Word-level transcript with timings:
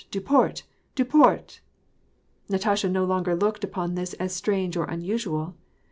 Duport! 0.09 0.63
Duport!" 0.95 1.59
Katasha 2.49 2.89
no 2.89 3.05
longer 3.05 3.35
looked 3.35 3.63
upon 3.63 3.93
this 3.93 4.13
as 4.15 4.33
strange 4.33 4.75
or 4.75 4.85
unusual. 4.85 5.53